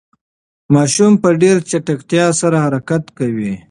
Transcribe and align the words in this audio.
ماشوم 0.73 1.13
په 1.23 1.29
ډېرې 1.41 1.61
چټکتیا 1.69 2.25
سره 2.41 2.57
حرکت 2.65 3.03
کوي. 3.17 3.53